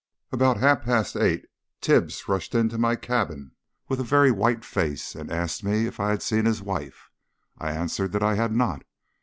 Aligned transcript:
About 0.31 0.57
half 0.57 0.81
past 0.81 1.15
eight 1.15 1.45
Tibbs 1.79 2.27
rushed 2.27 2.55
into 2.55 2.79
my 2.79 2.95
cabin 2.95 3.51
with 3.87 3.99
a 3.99 4.03
very 4.03 4.31
white 4.31 4.65
face 4.65 5.13
and 5.13 5.29
asked 5.31 5.63
me 5.63 5.85
if 5.85 5.99
I 5.99 6.09
had 6.09 6.23
seen 6.23 6.45
his 6.45 6.59
wife. 6.59 7.11
I 7.59 7.71
answered 7.73 8.11
that 8.13 8.23
I 8.23 8.33
had 8.33 8.51
not. 8.51 8.81